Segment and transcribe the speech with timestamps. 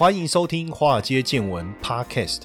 [0.00, 2.44] 欢迎收听《华尔街见闻》Podcast。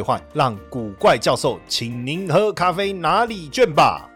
[0.00, 4.06] 换让古怪教授请您喝咖啡哪里卷吧。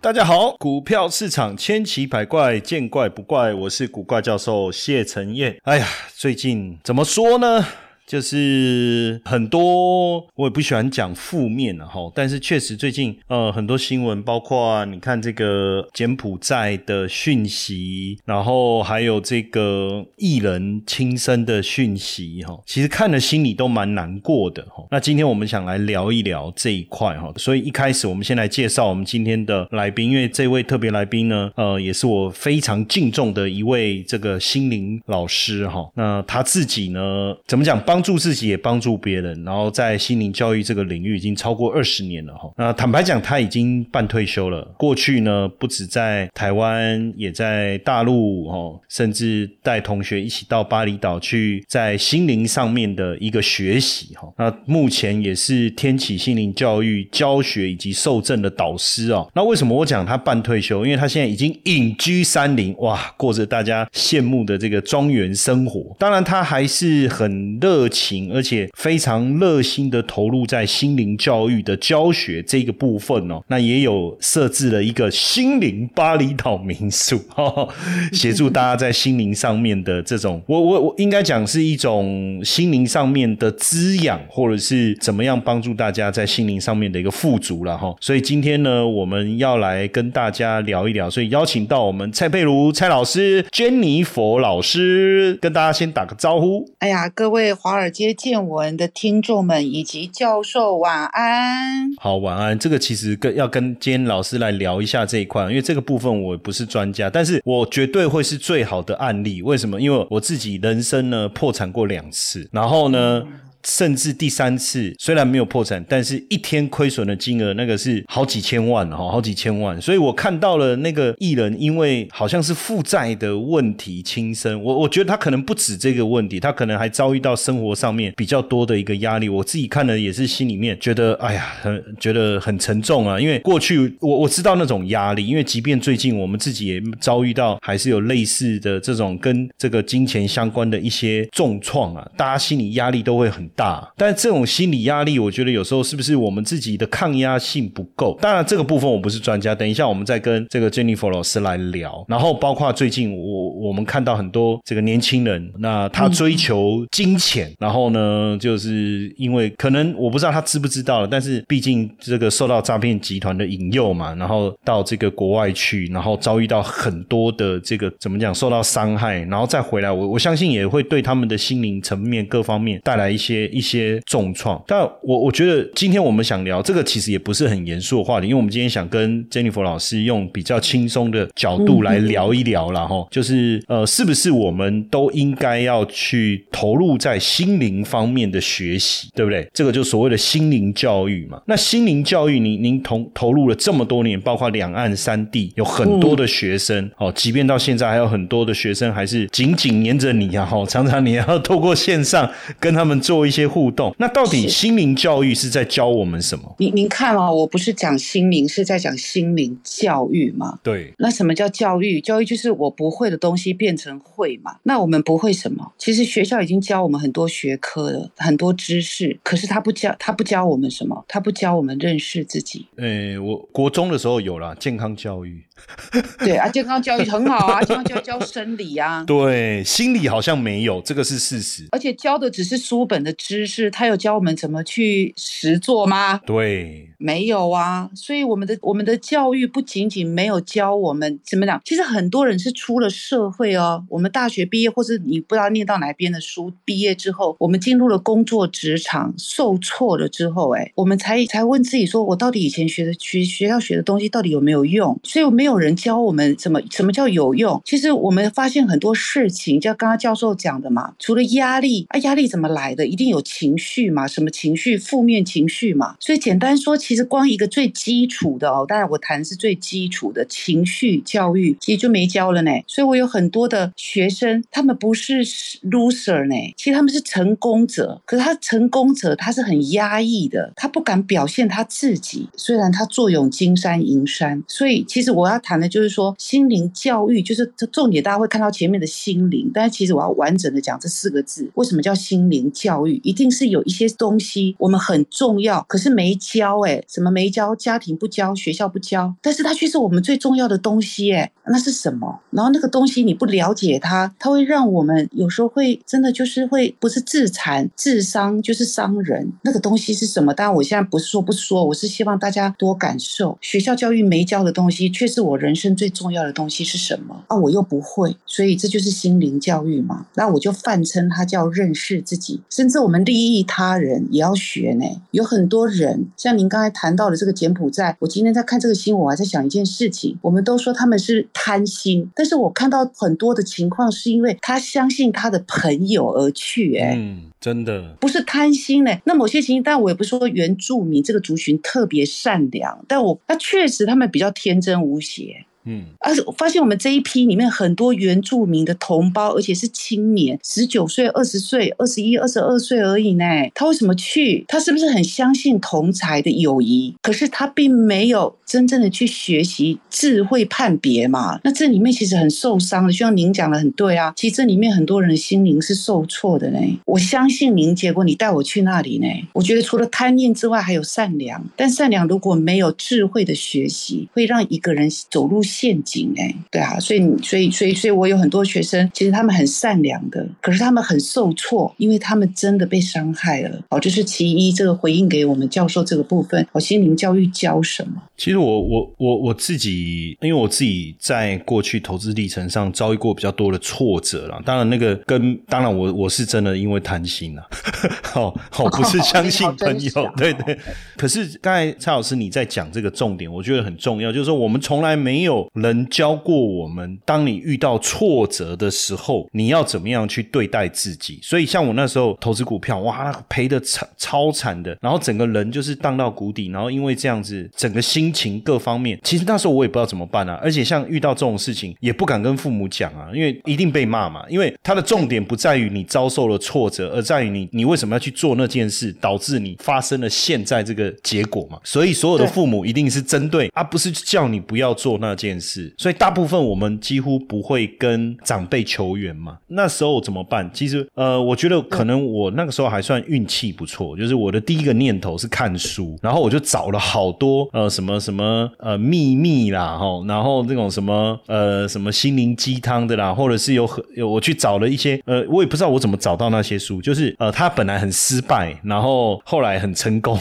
[0.00, 3.54] 大家好，股票市场千奇百怪，见怪不怪。
[3.54, 5.56] 我是古怪教授谢承彦。
[5.62, 7.64] 哎呀，最近怎么说呢？
[8.12, 24.84] 就是很多我也不喜欢讲负面的哈，但是确实最近呃很多新闻，包括你看这个柬埔寨的讯息，然后还有这个艺人轻生的讯息哈，其实看了心里都蛮难过的哈。
[24.90, 35.90] 那今天我们想来聊一聊这一块哈，所以一开始我们先来介绍我们今天的来宾，因为这位特别来宾呢，呃，也是我非常敬重的一位这个心灵老师哈。
[35.94, 37.80] 那他自己呢，怎么讲？
[37.86, 42.50] 帮帮助自己也帮助别人，然后在心灵教育这个领域已经超过二十年了哈。
[42.56, 44.64] 那坦白讲，他已经半退休了。
[44.76, 54.28] 过去呢，不止在台湾，也在大陆哦，甚至带同学一起到巴厘岛去，在心灵上面的一个学习哈。
[54.36, 59.30] 那目前也是天启心灵教育教学以及受证的导师哦。
[59.32, 60.84] 那为什么我讲他半退休？
[60.84, 65.94] 因为他现在已经隐居山林，哇，过着大家羡慕的这个庄园生活。
[66.00, 67.81] 当然，他还是很热。
[67.82, 73.42] 热情，而且非常热心的投入在心灵教育的教学这个部分哦。
[73.48, 77.68] 那也有设置了一个心灵巴厘岛民宿， 哈
[78.12, 87.92] 协助大家在心灵上面的这种，我我我应该讲是一种心灵上面的滋养，或者是怎么样帮助大家在心灵上面的一个富足了哈。
[88.00, 96.64] 所以今天呢，我们要来跟大家聊一聊，所以邀请到我们蔡佩如蔡老师、珍妮佛老师，跟大家先打个招呼。
[96.78, 97.71] 哎呀，各位华。
[97.72, 102.58] 华尔街见闻的听众们以及教授晚安，好晚安。
[102.58, 109.40] 这个其实跟要跟今天老师来聊一下这一块，因为这个部分我不是专家，但是我绝对会是最好的案例。
[109.40, 109.80] 为什么？
[109.80, 113.22] 因为我自己人生呢破产过两次，然后呢。
[113.64, 119.80] 甚至第三次虽然没有破产，但是一天亏损的金额那个是好几千万哈，好几千万。
[119.80, 124.60] 所以我看到了那个艺人，因为好像是负债的问题轻生。
[124.62, 129.28] 我我觉得他可能不止这个问题，他可能还遭遇到生活上面比较多的一个压力。
[129.28, 133.20] 我自己看了也是心里面觉得，哎呀，很觉得很沉重啊。
[133.20, 143.51] 因为过去我我知道那种压力，因为即便最近我们自己也遭遇到，还是有类似的这种跟这个金钱相关的一些重创啊，大家心理压力都会很。
[143.54, 148.18] 大，但这种心理压力，我觉得有时候是不是我们自己的抗压性不够？
[148.20, 149.54] 当然，这个部分我不是专家。
[149.54, 152.04] 等一下，我们再跟这个 Jennifer 老师来聊。
[152.08, 173.41] 然后，包括最近我我们看到很多这个年轻人，那他追求金钱，然后呢，就是因为可能我不知道他知不知道了，但是毕竟这个受到诈骗集团的引诱嘛，然后到这个国外去，然后遭遇到很多的这个怎么讲，受到伤害，然后再回来，我我相信也会对他们的心灵层面各方面带来一些。
[173.48, 189.48] 一些重创，但我我觉得今天我们想聊这个，其实也不是很严肃的话题，因为我们今天想跟 Jennifer 老师用比较轻松的角度来聊一聊了哈，就是呃，是不是我们都应该要去投入在心灵方面的学习，对不对？
[189.52, 191.40] 这个就所谓的心灵教育嘛。
[191.46, 202.28] 那心灵教育，您您投投入了这么多年，包括两岸三地有很多的学生哦，即便到现在还有很多的学生还是紧紧黏着你啊，哈，常常你要透过线上
[202.60, 203.42] 跟他们做一些。
[203.52, 206.54] 互动，那到底心灵教育是在教我们什么？
[206.58, 210.58] 您您看哦，我不是讲心灵，是在讲心灵教育嘛？
[210.62, 210.94] 对。
[210.98, 212.00] 那什么叫教育？
[212.00, 214.56] 教育就是我不会的东西变成会嘛？
[214.62, 215.72] 那我们不会什么？
[215.76, 221.04] 其实学校已经教我们很多学科了，很多知识，可是他不教，他不教我们什么？
[221.06, 222.66] 他不教我们认识自己。
[222.76, 225.42] 诶，我国中的时候有啦健康教育。
[226.18, 229.04] 对啊，健康教育很好啊， 健康教育教生理啊。
[229.04, 231.66] 对，心理好像没有，这个是事实。
[231.72, 236.20] 而且教的只是书本的知识，他有教我们怎么去实做吗？
[236.26, 237.90] 对，没有啊。
[237.94, 254.98] 所以我们的我们的教育不仅仅没有教我们怎么讲，其实很多人是出了社会哦，我们大学毕业或是你不知道念到哪边的书，毕业之后，我们进入了工作职场，受挫了之后，哎，我们才才问自己说，我到底以前学的学学校学的东西到底有没有用？
[255.02, 257.60] 所以没有人教我们怎么什么叫有用。
[257.64, 262.86] 其实我们发现很多事情，就刚刚教授讲的嘛，除了压力啊，压力怎么来的？
[262.86, 264.06] 一定有情绪嘛？
[264.06, 264.76] 什么情绪？
[264.76, 265.96] 负面情绪嘛？
[265.98, 272.50] 所以简单说，其其实光一个最基础的哦，当然我谈是最基础的情绪教育，其实就没教了呢。
[272.66, 277.98] 所以我有很多的学生，他们不是 loser 呢，其实他们是成功者。
[278.04, 282.28] 可是他成功者，他是很压抑的，他不敢表现他自己。
[282.36, 288.04] 虽然他坐拥金山银山，所以其实我要谈的就是说，心灵教育就是重点。
[288.04, 293.00] 大家会看到前面的心灵，但是其实我要完整的讲这四个字：为什么叫心灵教育？
[293.02, 297.54] 一定是有一些东西我们很重要，可是没教哎，什么没教？
[297.54, 302.20] 家庭不教，学校不教，但是它却是我们最重要的东西哎，那是什么？
[302.30, 309.32] 然后那个东西你不了解它，它会让我们有时候会真的就是会不是自残自伤，就是伤人。
[309.42, 310.32] 那个东西是什么？
[310.32, 313.38] 当然我现在不是说不说，我是希望大家多感受。
[313.40, 317.36] 学校教育没教的东西，却是我人生最重要的东西是什么啊？
[317.36, 320.06] 我又不会，所以这就是心灵教育嘛。
[320.14, 324.84] 那我就泛称它叫认识自己，甚至我们利益他人也要学呢。
[325.10, 330.18] 有很多人，像您刚才谈到了这个柬埔寨，我今天在看这个新闻，我还在想一件事情。
[330.22, 338.90] 我们都说他们是贪心，但是我看到很多的情况是因为他相信他的朋友而去，哎，嗯，真的不是贪心呢。
[339.04, 345.44] 那某些情形，但我也不是说原住民这个族群特别善良，但我那确实他们比较天真无邪。
[345.64, 353.24] 嗯，而且我发现我们这一批里面很多原住民的同胞，而且是青年，十九岁、二十岁、二十一、二十二岁而已呢。
[353.54, 354.44] 他为什么去？
[354.48, 356.96] 他是不是很相信同才的友谊？
[357.00, 361.38] 可是他并没有真正的去学习智慧判别嘛？
[361.44, 362.92] 那这里面其实很受伤的。
[362.92, 366.58] 就像您讲的很对啊，其实这里面很多人的心灵是受挫的呢。
[366.86, 369.06] 我相信您，结果你带我去那里呢？
[369.34, 371.44] 我觉得除了贪念之外，还有善良。
[371.54, 375.40] 但善良如果没有智慧的学习，会让一个人走入。
[375.52, 383.60] 陷阱哎，对啊，所以所以所以所以我有很多学生，其实他们很善良的，可是他们很受挫，因为他们真的被伤害了。
[383.68, 386.46] 哦，这是其一，这个回应给我们教授这个部分。
[386.52, 388.02] 哦，心灵教育教什么？
[388.16, 394.40] 其实我我我我自己，因为我自己在过去投资历程上遭遇过比较多的挫折了。
[394.46, 397.44] 当然那个跟当然我我是真的因为贪心啊，
[398.14, 400.58] 哦哦，不是相信朋友，对对。
[400.96, 405.41] 可是刚才蔡老师你在讲这个重点，我觉得很重要，就是说我们从来没有。
[405.54, 411.18] 人教过我们，当你遇到挫折的时候，你要怎么样去对待自己？
[411.22, 420.38] 所以，像我那时候投资股票，哇，赔的惨超惨的，然后整个人就是荡到谷底，然后因为这样子，整个心情各方面，其实那时候我也不知道怎么办啊。
[420.42, 424.24] 而且，像遇到这种事情，也不敢跟父母讲啊，因为一定被骂嘛。
[424.28, 431.58] 因为他的重点不在于你遭受了挫折，而在于你你为什么要去做那件事，导致你发生了现在这个结果嘛。
[431.64, 435.31] 所以，所有的父母一定是针对，而不是叫你不要做那件。
[435.32, 439.38] 件事，所以大部分我们几乎不会跟长辈求援嘛。
[439.48, 440.50] 那时候怎么办？
[440.52, 460.18] 其实，呃，我觉得可能我那个时候还算运气不错，就是我的第一个念头是看书，然后我就找了好多呃什么什么呃秘密啦，哈，然后那种什么呃什么心灵鸡汤的啦，或者是有很有我去找了一些呃，我也不知道我怎么找到那些书，就是呃他本来很失败，然后后来很成功，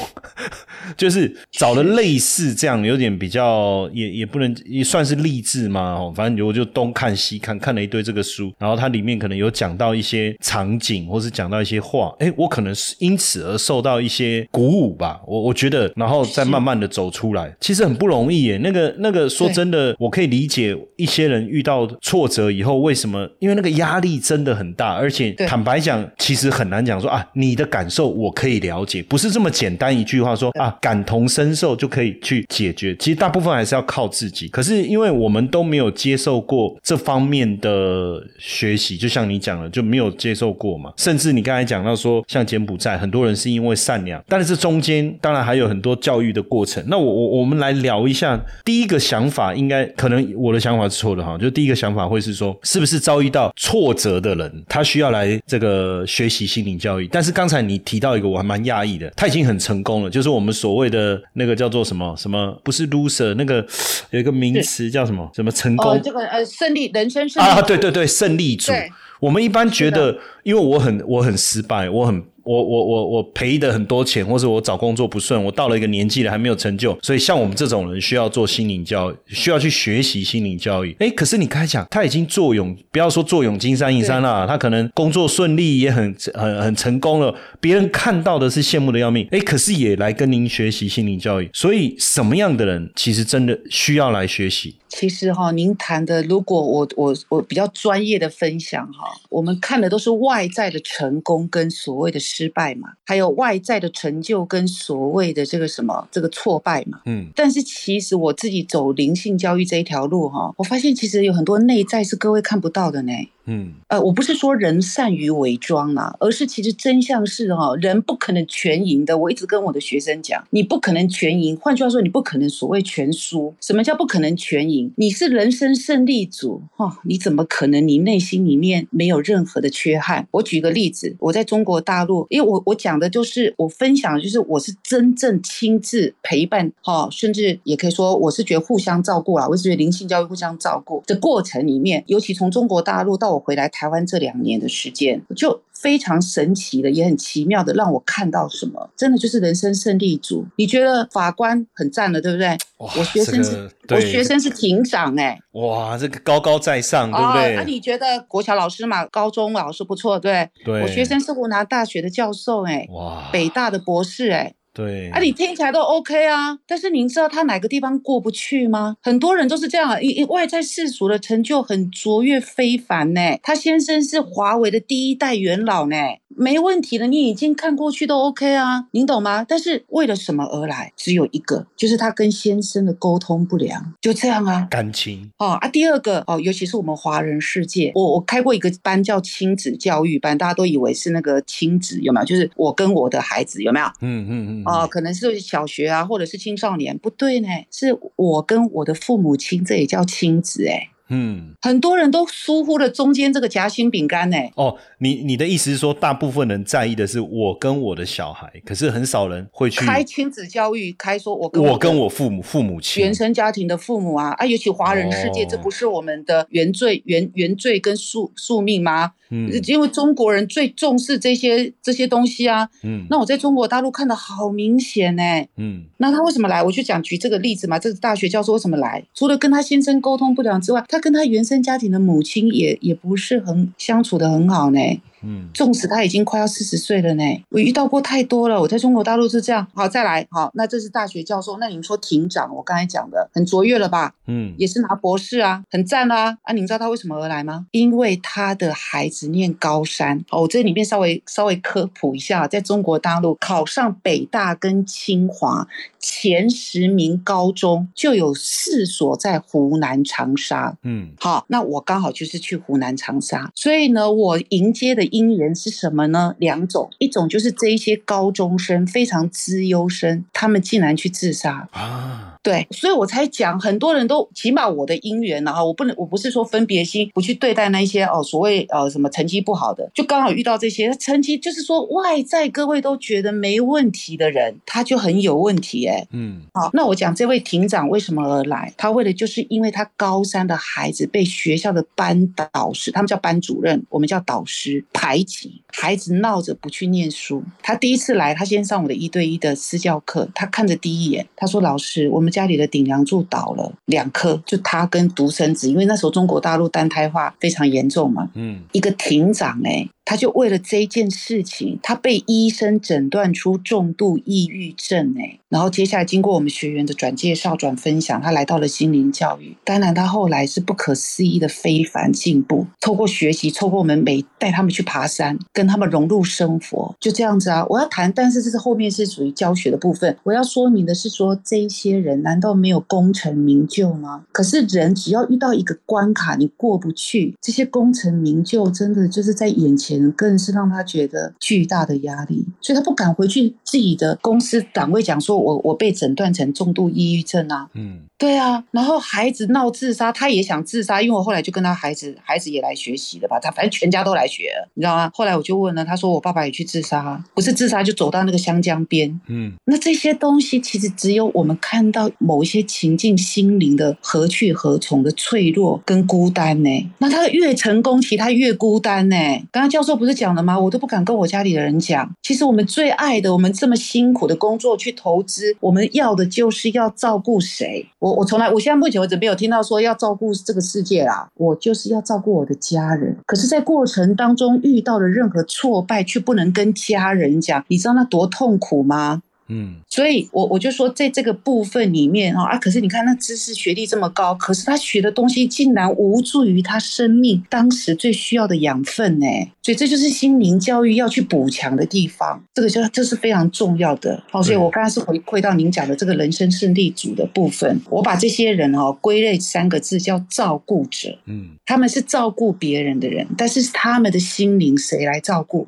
[0.96, 5.01] 就是找了类似这样有点比较也也不能也算。
[5.06, 5.94] 是励志嘛？
[5.94, 15.22] 哦，反正我就东看西看，看了一堆这个书，然后它里面可能有讲到一些场景，或是讲到一些话，哎，我可能是因此而受到一些鼓舞吧。
[15.26, 18.58] 我我觉得，然后再慢慢的走出来，其实很不容易耶。
[18.58, 32.96] 那个那个，说真的，我可以理解一些人遇到挫折以后为什么，因为那个压力真的很大，而且坦白讲，其实很难讲说啊，你的感受我可以了解，不是这么简单一句话说啊，感同身受就可以去解决。
[32.98, 34.82] 其实大部分还是要靠自己，可是。
[34.92, 40.92] 因为我们都没有接受过这方面的学习，就像你讲的，就没有接受过嘛。
[40.98, 46.84] 甚至你刚才讲到说，像柬埔寨，很多人是因为善良，但是这中间当然还有很多教育的过程。
[46.90, 57.08] 那我我我们来聊一下，第一个想法应该可能我的想法是错的哈，就第一个想法会是说，是不是遭遇到挫折的人，他需要来这个学习心灵教育？
[57.08, 63.66] 但是刚才你提到一个，我还蛮讶异的，他已经很成功了，就是我们所谓的那个叫做什么什么，不是 loser，那个
[64.10, 64.81] 有一个名词。
[64.90, 65.30] 叫什么？
[65.34, 66.02] 什么成功？
[66.02, 67.62] 这个呃，胜利人生胜利啊！
[67.62, 68.72] 对对对，胜利组。
[69.20, 80.96] 我们一般觉得，因为我很我很失败，我很我我我我赔的很多钱，或者我找工作不顺，我到了一个年纪了还没有成就，所以像我们这种人需要做心灵教育，需要去学习心灵教育。
[81.00, 89.28] 哎，可是你刚才讲他已经坐拥，不要说坐拥金山银山啦，他可能工作顺利也很很很成功了，别人看到的是羡慕的要命。
[89.32, 94.76] 哎，可是也来跟您学习心灵教育，所以什么样的人其实真的需要来学习？
[94.90, 107.02] 其实哈，您谈的，如果我我我比较专业的分享哈，我们看的都是外在的成功跟所谓的失败嘛，还有外在的成就跟所谓的这个什么这个挫败嘛。
[107.06, 107.28] 嗯。
[107.36, 113.12] 但是其实我自己走灵性教育这一条路哈，我发现其实有很多内在是各位看不到的呢。
[113.52, 119.18] 嗯，呃，我不是说人善于伪装啊，而是其实真相是哈，人不可能全赢的。
[119.18, 121.58] 我一直跟我的学生讲，你不可能全赢。
[121.58, 123.54] 换句话说，你不可能所谓全输。
[123.60, 124.94] 什么叫不可能全赢？
[124.96, 130.26] 你是人生胜利组哈，你怎么可能你内心里面没有任何的缺憾？
[130.32, 150.46] 我举个例子，我在中国大陆，因为我我讲的就是我分享的就是我是真正亲自陪伴哈，甚至也可以说我是觉得互相照顾啊，我是觉得灵性教育互相照顾的过程里面，尤其从中国大陆到我回来台湾这两年的时间，就非常神奇的，也很奇妙的，让我看到什么，真的就是人生胜利组。
[150.56, 152.56] 你觉得法官很赞了，对不对？
[152.78, 157.56] 我学生是，我学生是庭长，哎，哇，这个高高在上，对不对？
[157.56, 160.50] 那你觉得国小老师嘛，高中老师不错，对？
[160.64, 164.54] 对，我学生是湖南大学的教授，哎，哇，北大的博士，哎。
[164.74, 168.96] 对啊，你听起来都 OK 啊，但是您知道他哪个地方过不去吗？
[169.02, 173.22] 很多人都是这样，因外在世俗的成就很卓越非凡呢。
[173.44, 175.96] 他先生是华为的第一代元老呢。
[176.36, 179.44] 没问题的，你已经看过去都 OK 啊，您懂吗？
[179.48, 180.94] 但是为了什么而来？
[180.96, 184.68] 只有一个，就是他跟先生的沟通不良，就这样啊。
[184.70, 192.26] 感情哦啊，第二个哦，尤其是我们华人世界，我我开过一个班叫亲子教育班，大家都以为是那个亲子有没有？
[192.26, 193.86] 就是我跟我的孩子有没有？
[194.02, 194.64] 嗯嗯嗯。
[194.66, 200.91] 哦，可能是小学啊，或者是青少年，不对呢，是我跟我的父母亲，这也叫亲子哎。
[201.14, 204.38] 嗯，很多人都疏忽了中间这个夹心饼干呢。
[204.56, 219.12] 哦，你你的意思是说，大部分人在意的是我跟我的小孩，可是很少人会去开亲子教育，开说我跟我跟我父母父母亲原生家庭的父母啊啊，尤其华人世界，这不是我们的原罪原原罪跟宿宿命吗？
[219.32, 222.70] 嗯，因为中国人最重视这些这些东西啊。
[222.84, 225.24] 嗯，那我在中国大陆看的好明显呢。
[225.58, 226.62] 嗯，那他为什么来？
[226.62, 227.80] 我就讲举这个例子嘛。
[227.80, 229.04] 这个大学教授为什么来？
[229.16, 234.80] 除了跟他先生沟通不良之外，他跟他原生家庭的母亲也也不是很相处的很好呢。
[235.24, 238.60] 嗯，纵使他已经快要四十岁了呢，我遇到过太多了。
[238.60, 239.68] 我在中国大陆是这样。
[239.74, 241.58] 好，再来，好，那这是大学教授。
[241.60, 244.16] 那你们说庭长，我刚才讲的很卓越了吧？
[244.26, 246.38] 嗯，也是拿博士啊，很赞啦。
[246.42, 247.68] 啊，你们知道他为什么而来吗？
[247.72, 250.18] 因为他的孩子念高三。
[250.32, 255.68] 哦，我这里面稍微稍微科普一下，在中国大陆考上北大跟清华
[256.00, 260.76] 前十名高中就有四所在湖南长沙。
[260.82, 265.11] 嗯，好，那我刚好就是去湖南长沙，所以呢，我迎接的。
[265.12, 266.36] 因缘是什么呢？
[266.40, 272.40] 两种，一种就是这一些高中生非常资优生，他们竟然去自杀啊！
[272.44, 286.08] 对，所以我才讲，很多人都起码我的因缘呢哈，我不能，我不是说分别心不去对待那些哦，所谓呃什么成绩不好的，就刚好遇到这些成绩，就是说外在各位都觉得没问题的人，他就很有问题哎。
[286.12, 288.74] 嗯，好，那我讲这位庭长为什么而来？
[288.78, 294.84] 他为了就是因为他高三的孩子被学校的班导师，他们叫班主任，我们叫导师。
[294.94, 319.56] 排挤孩子闹着不去念书，他第一次来，他先上我的一对一的私教课，他看着第一眼，他说：“老师，我们家里的顶梁柱倒了两颗，就他跟独生子，因为那时候中国大陆单胎化非常严重嘛，嗯，一个庭长哎。”他就为了这件事情，他被医生诊断出重度抑郁症哎，然后接下来经过我们学员的转介绍、转分享，他来到了心灵教育。
[319.64, 322.68] 当然，他后来是不可思议的非凡进步。
[322.82, 327.66] 透过学习，透过我们每带他们去爬山，跟他们融入生活，就这样子啊。
[327.70, 330.18] 我要谈，但是这是后面是属于教学的部分。
[330.24, 334.26] 我要说明的是说，这些人难道没有功成名就吗？
[334.34, 340.01] 可是人只要遇到一个关卡，你过不去，这些功成名就真的就是在眼前。
[340.10, 348.04] 更是让他觉得巨大的压力，所以他不敢回去自己的公司岗位讲说：“我我被诊断成重度抑郁症啊。”嗯。
[348.18, 355.10] 对啊，然后孩子闹自杀，他也想自杀，因为我后来就跟他孩子，孩子也来学习了吧，他反正全家都来学，你知道吗？
[355.12, 366.92] 后来我就问了，他说我爸爸也去自杀，不是自杀就走到那个湘江边，嗯，那这些东西其实只有我们看到某一些情境，心灵的何去何从的脆弱跟孤单呢？
[367.00, 369.16] 那他越成功，其他越孤单呢？
[369.52, 369.91] 刚刚教授。
[369.92, 370.58] 这不是讲了吗？
[370.58, 372.10] 我都不敢跟我家里的人讲。
[372.24, 377.86] 其实我们最爱的，我们这么辛苦的工作去投资，我们要的就是要照顾谁？
[378.00, 381.28] 我我从来，我现在目前为止没有听到说要照顾这个世界啦。
[381.36, 383.18] 我就是要照顾我的家人。
[383.26, 389.22] 可是，在过程当中遇到的任何挫败，却不能跟家人讲，你知道那多痛苦吗？
[389.52, 399.28] 嗯，所以，我我就说，在这个部分里面啊，可是你看，那知识学历这么高，可是他学的东西竟然无助于他生命当时最需要的养分呢。
[399.62, 402.42] 所以，这就是心灵教育要去补强的地方。
[402.54, 404.24] 这个就这是非常重要的。
[404.32, 411.18] 好，所以我刚才是回馈到您讲的这个人生胜利组的部分，我把这些人哦归类三个字叫照顾者。
[411.26, 415.68] 嗯，他们是照顾别人的人，但是他们的心灵谁来照顾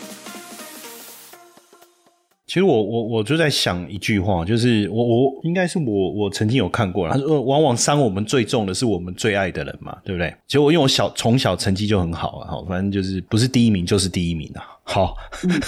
[2.51, 10.35] 其实我我我就在想一句话，就是我我应该是我我曾经有看过了，他说往往伤我们最重的是我们最爱的人嘛，对不对？
[10.47, 14.67] 结果因为我小从小成绩就很好啊，好，反正就是不是第一名就是第一名啊。
[14.91, 15.15] 好，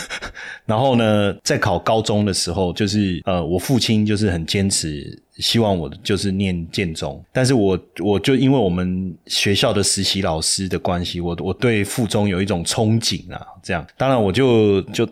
[0.68, 15.08] 然后呢，在考高中的时候，就是呃，我父亲就是很坚持，希望我就是念建中，但是我我就因为我们学校的实习老师的关系，我我对附中有一种憧憬啊，这样，当然我就就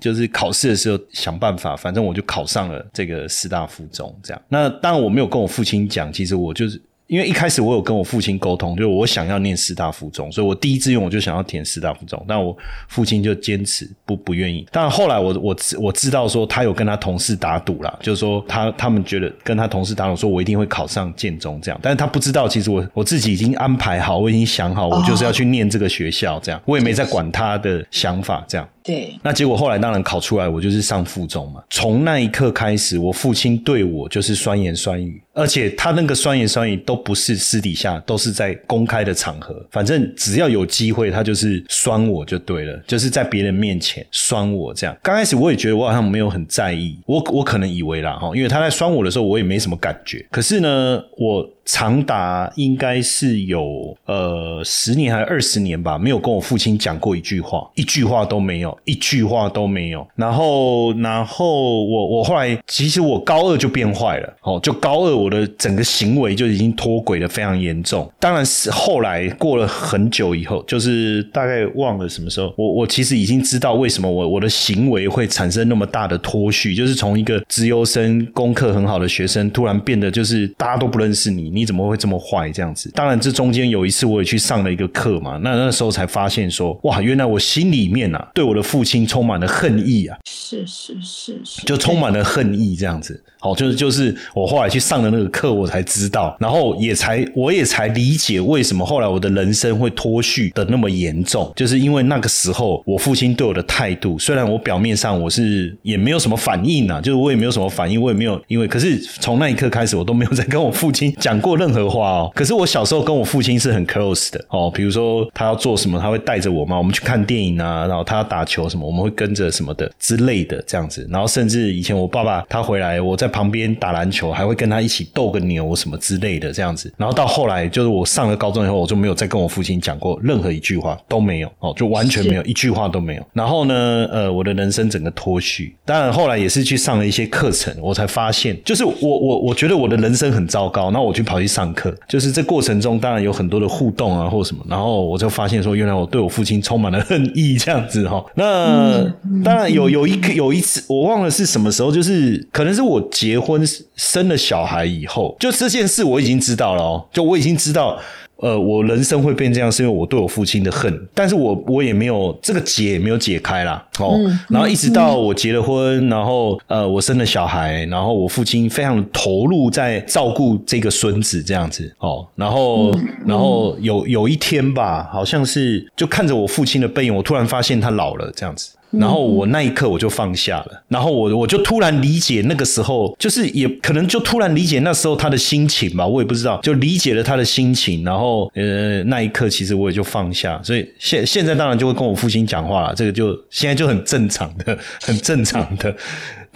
[0.00, 4.40] 就是考试的时候想办法，反正我就考上了这个师大附中，这样。
[4.48, 6.80] 那当然我没有跟我父亲讲，其实我就是。
[7.06, 12.56] 因为一开始我有跟我父亲沟通，就是我想要念师大附中，所以我第一志愿我就想要填师大附中，但我
[12.88, 14.66] 父亲就坚持不不愿意。
[14.72, 28.68] 但后来我我我知道说他有跟他同事打赌啦，就是说他他们觉得跟他同事打赌，说我一定会考上建中这样，但是他不知道其实我我自己已经安排好，我已经想好，我就是要去念这个学校这样，我也没在管他的想法这样。
[28.82, 31.60] 对，那结果后来当然考出来，我就是上附中嘛。
[31.70, 39.54] 从那一刻开始，我父亲对我就是酸言酸语，而且他那个酸言酸语都不是私底下，都是在公开的场合。
[39.70, 44.96] 反正只要有机会，他就是酸我就对了，就是在别人面前酸我这样。
[45.02, 50.26] 刚开始我也觉得我好像没有很在意，我我可能以为啦哈，因为他在酸我的时候，我也没什么感觉。
[50.30, 51.48] 可是呢，我。
[51.68, 60.06] 长达应该是有呃十年还是二十年吧，没有跟我父亲讲过一句话，一句话都没有，一句话都没有。
[60.14, 68.08] 然后，然后我我后来其实我高二就变坏了，哦，就高二我的整个行为就已经脱轨的非常严重。
[68.20, 81.50] 当然是后来过了很久以后，就是大概忘了什么时候，我我其实已经知道为什么我我的行为会产生那么大的脱序，就是从一个资优生、功课很好的学生，突然变得就是大家都不认识你。
[81.50, 82.48] 你怎么会这么坏？
[82.52, 93.20] 这样子，当然这中间有一次我也去上了一个课嘛，那那时候才发现说，哇，原来我心里面啊，对我的父亲充满了恨意啊，是是是是，就充满了恨意这样子。
[93.50, 111.36] 哦，就是就是我后来去上的那个课，我才知道，然后也才我也才理解为什么后来我的人生会脱序的那么严重，就是因为那个时候我父亲对我的态度，虽然我表面上我是也没有什么反应啊，就是我也没有什么反应，我也没有因为，可是从那一刻开始，我都没有再跟我父亲讲。
[111.46, 114.68] 过任何话哦，可是我小时候跟我父亲是很 close 的哦。
[114.74, 121.06] 比如说他要做什么，他会带着我嘛，我们去看电影啊，然后他要打球什么，我们会跟着什么的之类的这样子。
[121.08, 126.92] 然后甚至以前我爸爸他回来，我在旁边打篮球，还会跟他一起斗个牛什么之类的这样子。
[126.96, 133.22] 然后到后来就是我上了高中以后，我就没有再跟我父亲讲过任何一句话都没有哦，就完全没有一句话都没有。
[133.32, 135.76] 然后呢，呃，我的人生整个脱序。
[135.84, 140.90] 当然后来也是去上了一些课程，我才发现，就是我我我觉得我的人生很糟糕。
[140.90, 141.36] 那我去跑。
[141.36, 148.24] 跑去上课，就是这过程中当然有很多的互动啊，或什么，然后我就发现说，原来我对我父亲充满了恨意，这样子哈。
[148.36, 149.04] 那
[149.44, 153.62] 当然有有一个有一次，我忘了是什么时候，就是可能是我结婚
[153.94, 157.98] 生了小孩以后，就这件事我已经知道了哦，就我已经知道。
[158.38, 172.92] 呃，我人生会变这样，是因为我对我父亲的恨，但是我我也没有这个结也没有解开啦，哦，然后一直到我结了婚，然后呃，我生了小孩，然后我父亲非常投入在照顾这个孙子这样子，哦，然后
[173.24, 178.72] 然后有有一天吧，好像是就看着我父亲的背影，我突然发现他老了这样子。
[178.98, 195.94] 然后我那一刻我就放下了，然后我我就突然理解那个时候，就是也可能就突然理解那时候他的心情吧，我也不知道，就理解了他的心情，然后呃那一刻其实我也就放下，所以现现在当然就会跟我父亲讲话了，这个就现在就很正常的，很正常的。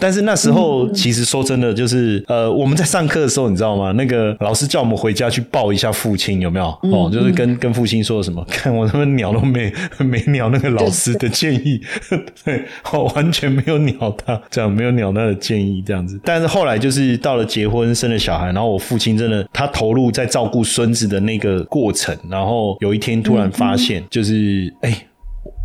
[0.01, 3.91] 但是那时候其实说真的，就是呃，我们在上课的时候，你知道吗？
[3.91, 6.65] 那个老师叫我们回家去抱一下父亲，有没有？
[6.91, 8.43] 哦，就是跟跟父亲说什么？
[8.49, 9.71] 看我他妈鸟都没
[10.03, 11.79] 没鸟那个老师的建议，
[12.43, 16.19] 对，我完全没有鸟他，这样没有鸟他的建议，这样子。
[16.23, 25.05] 但是后来就是到了结婚生了小孩，然后我父亲真的他投入在照顾孙子的那个过程，然后有一天突然发现，就是哎，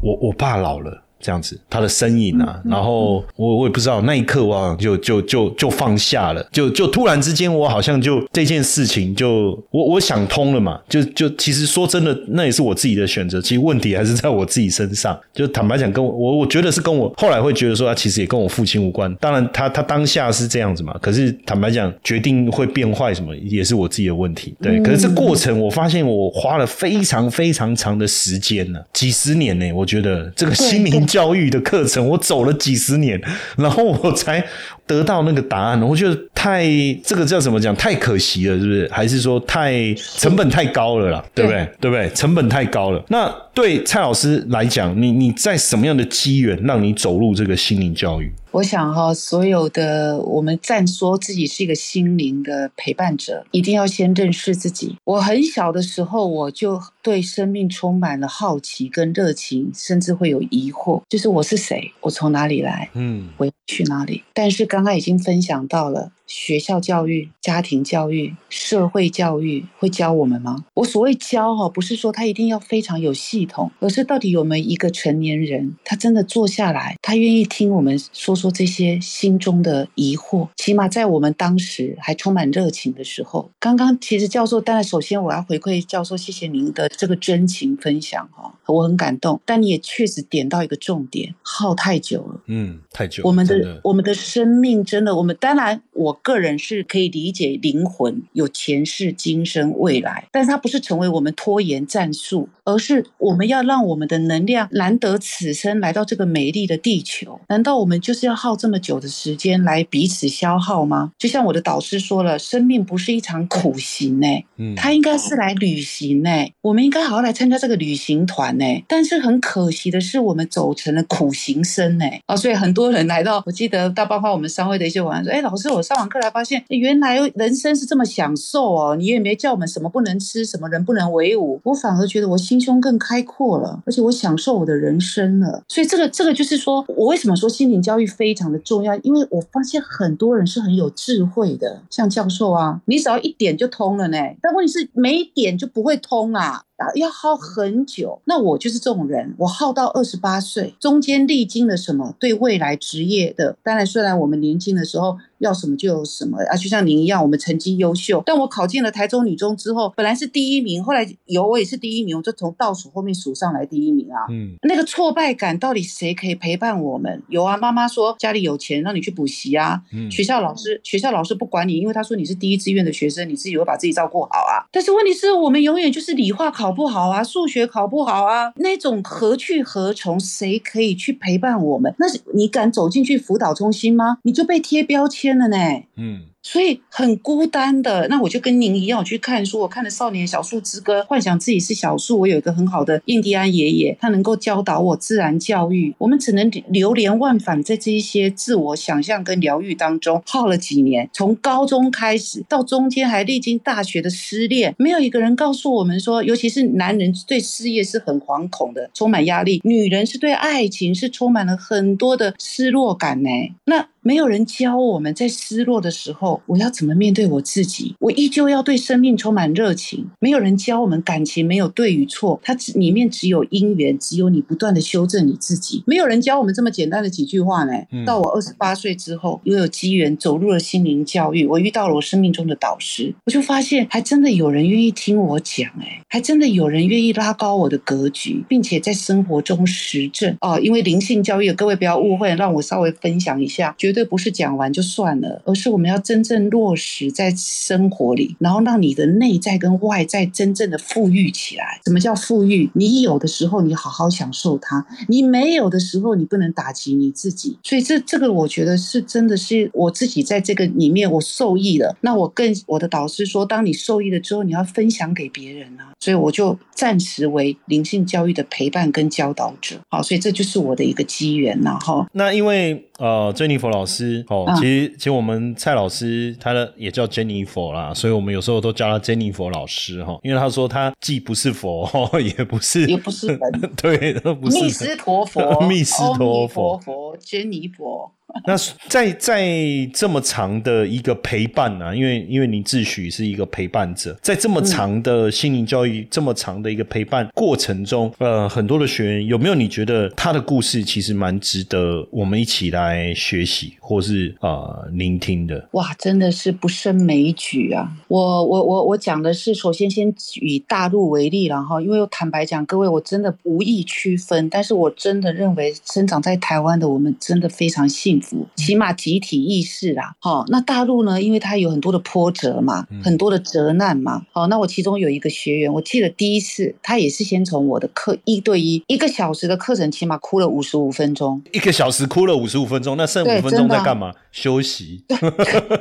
[0.03, 1.03] 我我爸老了。
[1.27, 15.19] 这样子，他的身影啊，然后我我也不知道，那一刻我好像就就就就放下了，就就突然之间，我好像就这件事情就我我想通了嘛，就就其实说真的，那也是我自己的选择，其实问题还是在我自己身上。
[15.35, 19.12] 就坦白讲，跟我我我觉得是跟我后来会觉得说，他其实也跟我父亲无关。
[19.17, 24.55] 当然，他他当下是这样子嘛，可是坦白讲，决定会变坏什么，也是我自己的问题。
[24.62, 31.05] 对，可是这过程，我发现我花了非常非常长的时间呢，几十年呢，我觉得这个心灵。
[31.16, 33.18] 教育的课程，我走了几十年，
[33.57, 34.46] 然后我才
[34.87, 35.81] 得到那个答案。
[35.81, 36.14] 我觉得
[36.47, 36.65] 太
[37.03, 37.75] 这个叫怎么讲？
[37.75, 38.89] 太可惜了，是不是？
[38.93, 41.25] 还是说太成本太高了啦？
[41.35, 41.69] 对不对？
[41.81, 42.09] 对不对？
[42.11, 43.05] 成本太高了。
[43.09, 48.33] 那对蔡老师来讲，你你在什么样的机缘让你走入这个心灵教育？
[48.53, 54.97] 我想哈，所有的我们暂说自己是一个心灵的陪伴者，一定要先认识自己。
[55.03, 64.23] 我很小的时候，我就对生命充满了好奇跟热情，甚至会有疑惑，就是我是谁，我从哪里来，嗯，我要去哪里？
[64.33, 66.13] 但是刚刚已经分享到了。
[66.27, 70.65] 学校教育、家庭教育、社会教育会教我们吗？
[70.75, 80.49] 我所谓教哈，不是说他一定要非常有系统，而是到底有没有一个成年人，他真的坐下来，他愿意听我们说说这些心中的疑惑。
[80.57, 89.41] 起码在我们当时还充满热情的时候，刚刚其实教授，当然首先我要回馈教授，谢谢您的这个真情分享哈，我很感动。
[89.45, 93.23] 但你也确实点到一个重点，耗太久了，嗯，太久。
[93.25, 96.15] 我们的我们的生命真的，我们当然我。
[96.22, 111.12] 个人是可以理解灵魂有前世今生未来，但是它不是成为我们拖延战术，而是我们要让我们的能量难得此生来到这个美丽的地球，难道我们就是要耗这么久的时间来彼此消耗吗？
[111.18, 114.26] 就像我的导师说了，生命不是一场苦行呢，
[114.57, 116.31] 嗯，他应该是来旅行呢，
[116.62, 118.64] 我们应该好好来参加这个旅行团呢。
[118.88, 128.97] 但是很可惜的是，我们走成了苦行僧呢，啊，所以很多人来到，我记得大包括我们商会的一些网友说，哎，老师，我上后来发现，原来人生是这么享受哦！
[128.97, 135.62] 你也没叫我们什么不能吃，什么人不能为伍，我反而觉得我心胸更开阔了，而且我享受我的人生了。
[135.69, 138.95] 所以这个这个就是说，我为什么说心灵教育非常的重要？
[138.99, 144.19] 因为我发现很多人是很有智慧的，像教授啊，你只要一点就通了呢。
[144.40, 146.62] 但问题是，没点就不会通啊。
[146.77, 148.21] 啊，要耗很久。
[148.25, 152.15] 那我就是这种人，我耗到二十八岁，中间历经了什么？
[152.19, 155.19] 对未来职业的，当然，虽然我们年轻的时候。
[155.39, 156.57] 要什么就有什么啊！
[156.57, 164.25] 就像您一样，我们成绩优秀，但我考进了台中女中之后，本来是第一名，后来有我也是第一名，我就从倒数后面数上来第一名啊。
[164.31, 167.23] 嗯，那个挫败感到底谁可以陪伴我们？
[167.29, 169.83] 有啊，妈妈说家里有钱让你去补习啊。
[169.93, 174.65] 嗯，学校老师学校老师不管你，因为他说你是第一志愿的学生，你自己会把自己照顾好啊。
[174.73, 180.18] 但是问题是我们永远就是理化考考不好啊，数学考不好啊，那种何去何从？
[180.18, 181.94] 谁可以去陪伴我们？
[182.00, 184.18] 那是你敢走进去辅导中心吗？
[184.24, 185.38] 你就被贴标签。
[185.38, 185.57] 了呢，
[185.96, 186.22] 嗯。
[186.47, 192.21] 所以很孤单的，那我就跟您一样，我去看书，我看了《少年小树之歌》，幻想自己是小树。
[192.21, 195.93] 我有一个很好的印第安爷爷，他能够教导我自然教育。
[195.99, 213.29] 我们只能流连忘返在这一些自我想象跟疗愈当中，耗了几年，从高中开始到中间还历经大学的失恋，没有一个人告诉我们说，尤其是男人对事业是很惶恐的，充满压力；女人是对爱情是充满了很多的失落感呢。
[213.65, 216.40] 那没有人教我们在失落的时候。
[216.47, 217.97] 我要怎么面对我自己？
[217.99, 220.09] 我依旧要对生命充满热情。
[220.21, 225.83] 没有人教我们感情没有对与错，它只里面只有因缘，只有你不断的修正你自己。
[225.88, 227.73] 没有人教我们这么简单的几句话呢。
[228.07, 240.61] 到我二十八岁之后，又有机缘走入了心灵教育，我遇到了我生命中的导师，我就发现还真的有人愿意听我讲，哎，还真的有人愿意拉高我的格局，并且在生活中实证哦。
[240.62, 246.27] 因为灵性教育，各位不要误会，让我稍微分享一下，绝对不是讲完就算了，而是我们要真。
[246.27, 251.81] 正落实在生活里，然后让你的内在跟外在真正的富裕起来。
[251.85, 252.69] 什么叫富裕？
[252.75, 257.57] 你有的时候你好好享受它，你没有的时候你不能打击你自己。
[257.63, 261.97] 所以这这个我觉得是真的是我自己在这个里面我受益了。
[262.01, 265.93] 那我跟我的导师说，当你受益了之后，你要分享给别人啊。
[266.01, 269.77] 所以我就暂时为灵性教育的陪伴跟教导者。
[269.89, 271.79] 好，所以这就是我的一个机缘呐。
[271.81, 274.57] 哈，那因为呃，珍妮佛老师哦，嗯。
[274.57, 283.41] 其实其实我们蔡老师他的也叫 Jennifer 啦，所以我们有时候都叫他 Jennifer 老师哈，因为他说他既不是佛，哦 也不是，也不是人。
[283.77, 286.79] 对，都不是密斯陀佛， 密斯陀佛。
[286.79, 288.13] 佛，珍妮佛。
[288.46, 288.57] 那
[288.88, 289.46] 在在
[289.92, 305.68] 这么长的一个陪伴呢、啊，因为因为你自诩是一个陪伴者，在这么长的心灵教育、这么长的一个陪伴过程中，呃，很多的学员有没有你觉得他的故事其实蛮值得我们一起来学习或是呃聆听的？
[305.72, 307.90] 哇，真的是不胜枚举啊！
[308.09, 320.15] 我我我我讲的是，首先先以大陆为例了哈，因为我坦白讲，各位我真的无意区分，但是我真的认为生长在台湾的我们真的非常幸福，起码集体意识啦。
[320.19, 324.25] 好，那大陆呢，因为它有很多的波折嘛，很多的责难嘛。
[324.33, 331.43] 好，那我其中有一个学员，我记得第一次他也是先从我的课一对一一个小时的课程，起码哭了五十五分钟。
[331.53, 334.12] 一个小时哭了五十五分钟，那剩五分钟在干嘛？
[334.33, 335.05] 休息。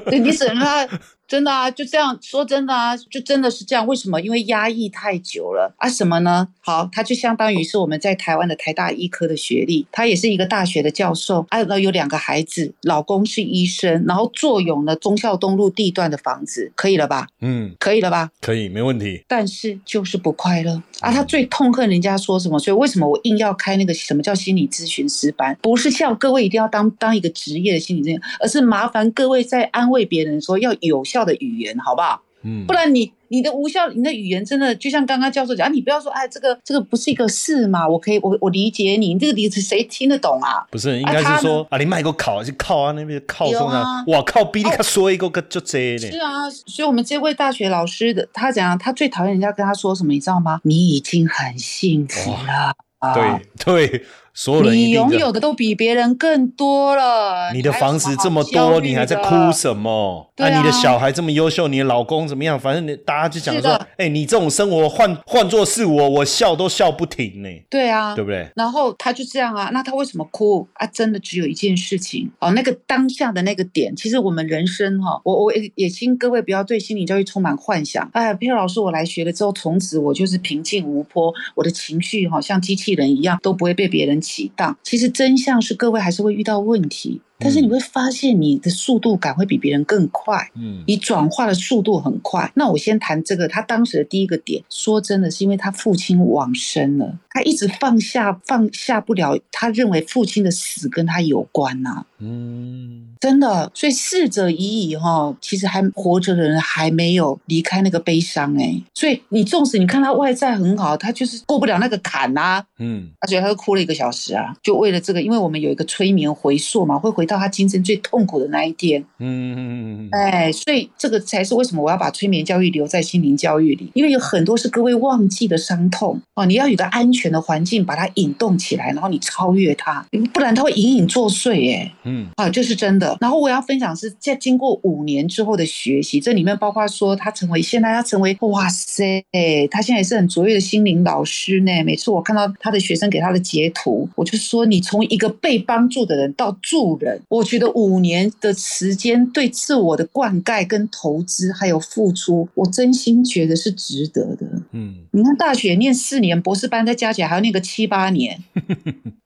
[0.06, 3.86] 对你只能让他真的啊，就这样说真的啊，就真的是这样。
[3.88, 4.22] 为什么？
[4.22, 5.90] 因为压抑太久了啊？
[5.90, 6.50] 什么呢？
[6.62, 17.28] 好，他就相当于是我们在台湾的台大医科的学历，他也是一个大学的教授，啊，然后有两个孩子，老公是医生，然后坐拥了忠孝东路地段的房子，可以了吧？
[17.42, 18.30] 嗯，可以了吧？
[18.42, 19.24] 可以，没问题。
[19.28, 21.12] 但是就是不快乐啊！
[21.12, 25.58] 他最痛恨人家说什么，所以为什么我硬要开那个什么叫心理咨询师班？
[25.62, 32.22] 不是叫各位一定要当当一个职业的心理咨询，而是麻烦各位在安慰别人说要有效的语言，好不好？
[32.48, 40.68] 嗯不，然你你的无效，你的语言真的就像刚刚教授讲，啊、你不要说哎，这个这个不是一个事嘛，我可以我我理解你，你这个理解谁听得懂啊？
[40.70, 46.12] 不是，应该是说啊，你卖个靠就靠啊，那边靠有送啊啊，哇靠，比你卡说一个个就这呢。
[46.12, 48.78] 是啊，所以我们这位大学老师的他讲？
[48.78, 50.60] 他最讨厌人家跟他说什么，你知道吗？
[50.64, 52.76] 你已经很幸福了。
[53.00, 54.04] 啊对对，
[54.36, 55.16] 所有人你拥。
[55.16, 57.52] 有的都比别人更多了。
[57.54, 60.30] 你的房子这么多，你还在哭什么？
[60.36, 62.60] 对啊你的小孩这么优秀，你的老公怎么样？
[62.60, 68.50] 反正你大家就讲说哎，你这种生活换换做是我，我笑都笑不停呢，对啊，对不对？
[68.58, 70.86] 然后他就这样啊，那他为什么哭啊？
[70.88, 78.10] 真的只有一件事情哦，那个当下的那个点，其实我们人生哈、我我也也请各位不要对心理教育充满幻想。
[78.12, 84.76] 哎，佩老师，我来学了之后，从此我就是平静无波，我的情绪哈、像机器人一样，都不会被别人启荡。
[84.82, 90.50] 其实真相是，各位还是会遇到问题，但是你会发现你的速度感会比别人更快。
[90.56, 92.52] 嗯你转化的速度很快。
[92.56, 103.72] 那我先谈这个，他当时的第一个点，说真的是因为他父亲往生了，他一直放下放下不了，他认为父亲的死跟他有关呐、嗯，真的。
[103.76, 119.04] 所以逝者已矣哈，其实还活着的人还没有离开那个悲伤哎、所以你纵使你看他外在很好，他就是过不了那个坎呐、嗯而且他就哭了一个小时啊，就为了这个，因为我们有一个催眠回溯嘛，会回到他今生最痛苦的那一天。
[119.20, 131.74] 嗯嗯嗯，哎，所以这个才是为什么我要把催眠教育留在心灵教育里，因为有很多是各位忘记的伤痛哦，你要有一个安全的环境把它引动起来，然后你超越它，不然它会隐隐作祟。
[131.74, 133.18] 哎，嗯啊，这是真的。
[133.20, 139.26] 然后我要分享是在经过五年之后的学习，这里面包括说他成为现在他成为哇塞，
[139.72, 141.72] 他现在也是很卓越的心灵老师呢。
[141.84, 154.46] 每次我看到他的学生给他的截图，我就说你从一个被帮助的人到助人，我觉得五年的时间对自我的灌溉跟投资还有付出，我真心觉得是值得的。
[154.72, 158.44] 嗯你看大学念四年，博士班再加起来还要念个七八年，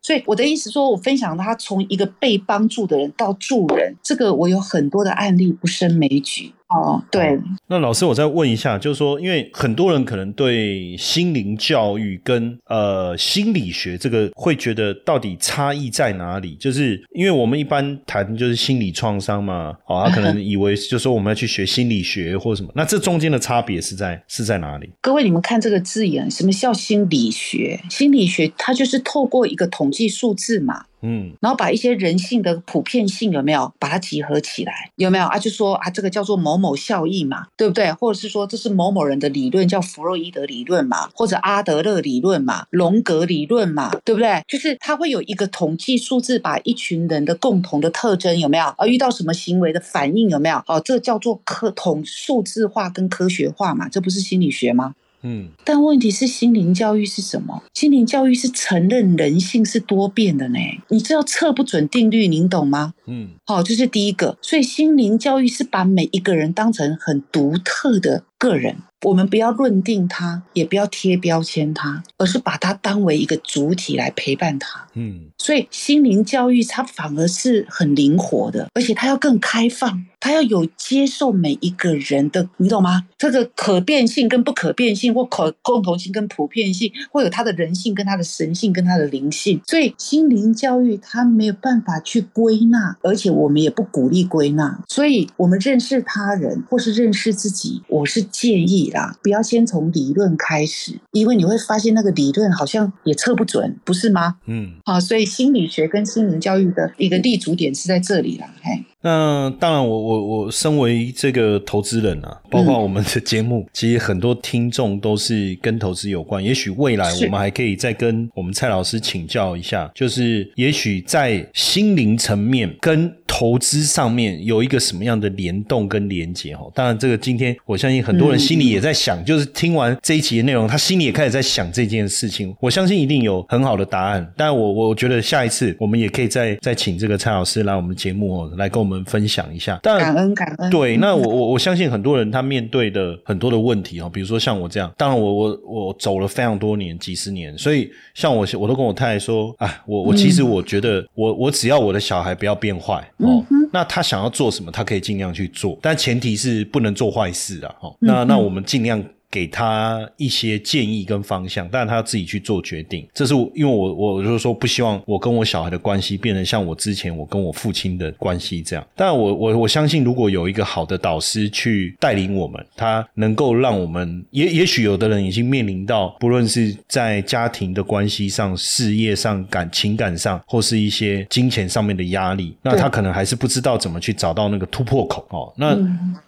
[0.01, 6.51] 所以我的意思说，我分享他从一个被帮助的人到助人，这个我有很多的案例不胜枚举。
[6.69, 16.55] 哦，对，那老师，我再问一下，就是说，因为很多人可能对心灵教育跟呃心理学这个会觉得到底差异在哪里？
[16.55, 24.91] 就是因为我们一般谈就是心理创伤嘛，哦，他可能以为 就说我们要去学心理学或什么，那这中间的差别是在是在哪里？
[25.01, 27.79] 各位你们看这个字眼，什么叫心理学？
[27.89, 34.91] 心理学它就是透过一个统计数字嘛，嗯然后把一些人性的普遍性有没有把它集合起来？
[34.95, 35.39] 有没有啊？
[35.39, 37.91] 就说啊，这个叫做某某效应嘛，对不对？
[37.93, 44.43] 或者是说这是某某人的理论，叫弗洛伊德理论嘛，或者阿德勒理论嘛，荣格理论嘛，对不对？
[44.47, 48.65] 就是它会有一个统计数字，把一群人的共同的特征有没有？
[48.77, 50.61] 而遇到什么行为的反应有没有？
[50.67, 54.95] 哦，这叫做科统数字化跟科学化嘛，这不是心理学吗？
[55.21, 57.63] 嗯但问题是，心灵教育是什么？
[57.73, 60.59] 心灵教育是承认人性是多变的呢。
[60.89, 62.93] 你知道测不准定律，您懂吗？
[63.05, 64.37] 嗯好、这是第一个。
[64.41, 74.87] 所以心灵教育是把每一个人当成很独特的个人，我们不要论定他，也不要贴标签他，而是把他当为一个主体来陪伴他。
[74.93, 83.05] 嗯，所以心灵教育它反而是很灵活的，而且它要更开放，它要有接受每一个人的，你懂吗？
[83.17, 89.59] 这个可变性跟不可变性，或可共同性跟普遍性，会有他的人性跟他的神性跟他的灵性。
[89.65, 94.83] 所以心灵教育他没有办法去归纳，而且我们也不鼓励归纳。
[94.87, 104.37] 所以我们认识他人或是认识自己，我是建议啦，不要先从理论开始，因为你会发现那个理论好像也测不准，不是吗？
[104.45, 108.53] 嗯，啊，所以心理学跟心灵教育的一个立足点是在这里啦。
[108.61, 116.43] 嘿，那当然我，我我身为这个投资人啊，包括我们的节目，其实很多听众都是跟投资有关。
[116.43, 126.65] 也许未来我们还可以再跟我们蔡老师请教一下，就是也许在心灵层面跟投资上面有一个什么样的联动跟连接哈。
[126.73, 132.53] 当然，这个今天我相信很多人心里也在想，就是听完这一集的内容，他心里也开始在想这件事情。
[132.59, 134.33] 我相信一定有很好的答案。
[134.35, 139.79] 但我我觉得下一次我们也可以再再请这个蔡老师来我们节目哦，来跟我们分享一下。
[139.83, 140.69] 当然感恩感恩。
[140.71, 159.03] 对，那我我我相信很多人他面对的很多的问题哦，比如说像我这样，当然我我我走了非常多年，几十年，所以像我我都跟我太太说，哎，我我其实我觉得我我只要我的小孩不要变坏哦，那他想要做什么，他可以尽量去做，但前提是不能做坏事啊，哦，那那我们尽量。
[159.31, 163.07] 给他一些建议跟方向，但他要自己去做决定。
[163.13, 168.85] 这是我因为我我就是说不希望我跟我小孩的关系变成像我之前我跟我父亲的关系这样。
[168.95, 185.53] 但我我我相信，如果有一个好的导师去带领我们，他能够让我们也也许有的人已经面临到，不论是在家庭的关系上、事业上、感情感上，或是一些金钱上面的压力，那他可能还是不知道怎么去找到那个突破口哦。
[185.55, 185.77] 那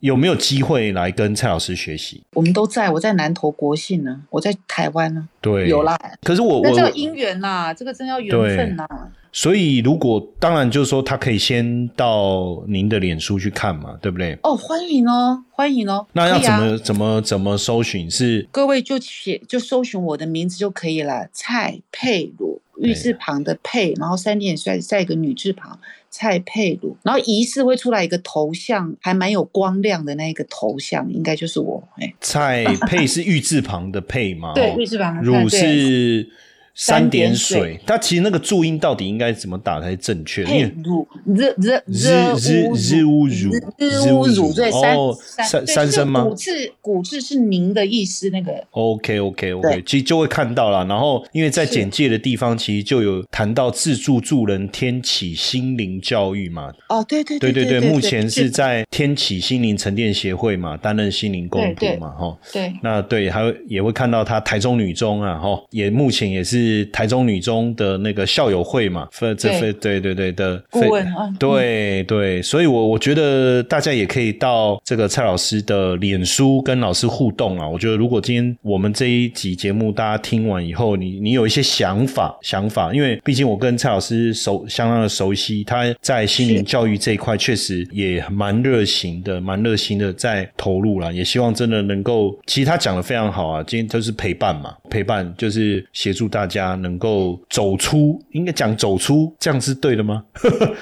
[0.02, 2.22] 有没有机会来跟蔡老师学习？
[2.34, 5.98] 我们都在，我在南投国信呢，我在台湾呢，对，有啦。
[6.22, 8.88] 可是我我那这个姻缘呐，这个真要缘分呐。
[9.34, 14.38] 所以如果当然就是说，他可以先到您的脸书去看嘛，对不对？
[14.44, 16.06] 哦，欢迎哦，欢迎哦。
[16.12, 18.12] 那要怎么、怎么怎么搜寻？
[18.12, 31.88] 是各位就写就搜寻我的名字就可以了，蔡佩鲁，玉字旁的佩，然后三点水再一个女字旁，蔡佩鲁，然后疑似会出来一个头像，还蛮有光亮的那一个头像，应该就是我。
[31.98, 34.54] 哎，蔡佩是玉字旁的佩吗？
[34.54, 36.30] 对哦玉字旁汝是
[36.74, 37.80] 三点水水。
[37.86, 40.50] 它其实那个注音到底应该怎么打才是正确的？
[40.52, 50.86] 因为鲁，日日日日日乌汝日乌汝，对，三哦三三声吗古字古字是您的意思，那个 OK OK OK，其实就会看到了。
[50.86, 56.72] 然后，因为在简介的地方，其实就有谈到自助助人天启心灵教育嘛。
[56.90, 62.38] 哦，对对对对对，目前是在天启心灵沉淀协会嘛，担任心灵共读对对嘛，哈。
[62.52, 66.61] 对那对，还会也会看到他台中女中啊，哈，也目前也是
[66.92, 77.68] 台中女中的那个校友会嘛，分这对分对对对的顾问啊对对，所以我我觉得大家也可以到这个蔡老师的脸书跟老师互动啊。
[77.68, 91.12] 我觉得如果今天我们这一集节目大家听完以后，你你有一些想法想法，因为毕竟我跟蔡老师熟相当的熟悉，他在心灵教育这一块确实也蛮热情的，蛮热心的在投入啦。
[91.12, 100.24] 也希望真的能够，其实他讲的非常好啊，今天就是陪伴嘛，陪伴就是协助大家能够走出，应该讲走出，这样是对的吗？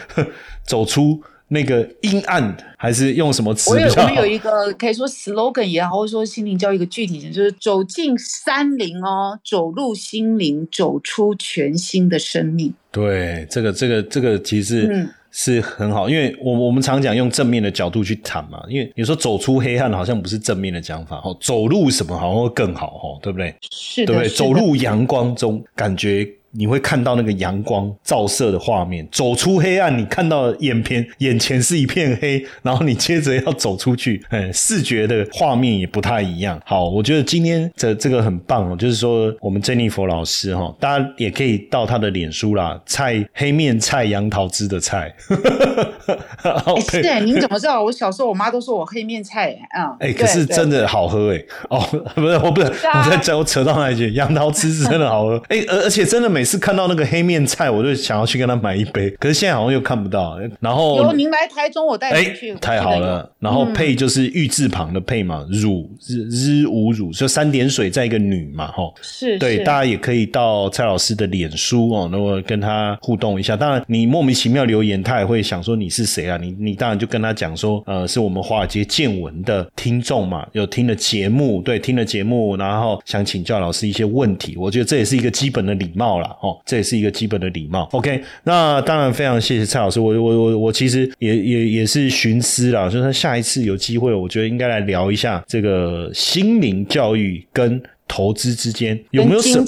[0.65, 4.25] 走出那个阴暗，还是用什么词我有我们有？
[4.25, 12.73] 一个可以说 slogan 也好，或者说心灵教育一个具体点，就是走进山林哦，走入心灵，走出全新的生命。
[12.91, 23.53] 对，这个这个这个其实是、很好，因为我我们常讲用正面的角度去谈嘛，因为有时候走出黑暗好像不是正面的讲法哦，走入什么好像会更好哦，对不对？
[23.71, 24.29] 是的，对不对？
[24.29, 29.07] 走入阳光中，感觉你会看到那个阳光照射的画面。
[29.11, 36.59] 走出黑暗，你看到眼前眼前是一片黑，然后你接着要走出去，哎，视觉的画面也不太一样。
[36.65, 45.13] 好，我觉得今天这这个很棒哦，就是说我们珍妮佛老师哈、大家也可以到他的脸书啦，菜黑面菜杨桃汁的菜。
[46.89, 47.83] 是哎，您怎么知道？
[47.83, 49.95] 我小时候我妈都说我黑面菜啊。
[49.99, 51.79] 哎、对可是真的好喝哎、哦，
[52.15, 54.11] 不是，我不是，啊我在讲我扯到那一句？
[54.13, 60.39] 杨桃汁是真的好喝哎、而而且真的每每次看到那个黑面菜，我就想要去跟他买一杯，可是现在好像又看不到。
[60.61, 63.29] 然后有您来台中，我带哎你去。，太好了。
[63.39, 68.95] 然后配就是玉字旁的配嘛，乳日日无乳，就三点水再一个女嘛，吼。
[69.01, 73.57] 是，对，是大家也可以到蔡老师的脸书哦，那么跟他互动一下。
[73.57, 76.37] 当然，你莫名其妙留言，他也会想说你是谁啊？
[76.37, 84.55] 你你当然就跟他讲说，呃，是我们华尔街见闻的听众嘛，有听了节目，对，听了节目，然后想请教老师一些问题。
[84.55, 87.87] 我觉得这也是一个基本的礼貌啦，哦，这也是一个基本的礼貌。
[87.91, 97.81] OK，那当然非常谢谢蔡老师，我我我我其实也也也是寻思啦，就是下一次有机会，我觉得应该来聊一下这个心灵教育跟。
[98.11, 99.63] 投资之间有没有什么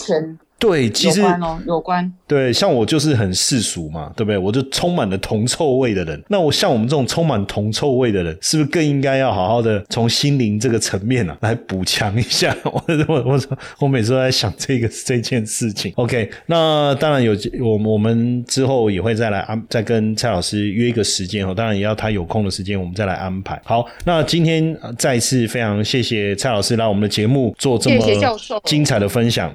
[0.62, 2.14] 对，其实有关哦，有关。
[2.28, 4.38] 对，像我就是很世俗嘛，对不对？
[4.38, 6.24] 我就充满了铜臭味的人。
[6.28, 12.55] 那我像我们这种充满铜臭味的人，是不是更应该要好好的从心灵这个层面啊来补强一下？
[12.64, 13.41] 我我我
[13.80, 15.91] 我每次都在想这个这件事情。
[15.95, 23.59] OK，那当然有我我们之后也会再来安再跟蔡老师约一个时间哦，当然也要他有空的时间，我们再来安排。
[23.66, 27.97] 好，那今天呃再一次非常谢谢蔡老师来我们的节目做这么
[28.64, 29.51] 精彩的分享。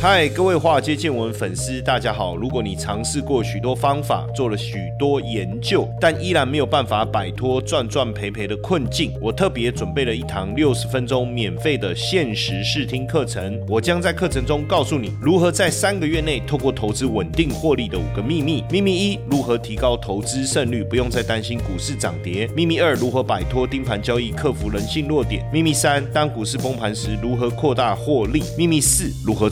[0.00, 2.34] 嗨，各位华尔街见闻粉丝，大家好！
[2.34, 13.60] 如果你尝试过许多方法，做了许多研究，但依然没有办法摆脱赚赚赔赔的困境，我特别准备了一堂六十分钟免费的限时试听课程。
[13.68, 18.64] 我将在课程中告诉你如何在三个月内透过投资稳定获利的五个秘密。
[18.70, 22.46] 秘密一：如何提高投资胜率，不用再担心股市涨跌。
[22.56, 25.46] 秘密二：如何摆脱盯盘交易，克服人性弱点。
[25.52, 28.42] 秘密三：当股市崩盘时，如何扩大获利。
[28.56, 29.50] 秘密四：如何